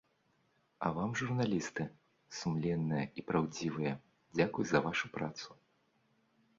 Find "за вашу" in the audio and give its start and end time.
4.75-5.07